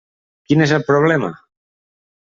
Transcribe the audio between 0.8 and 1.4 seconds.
problema?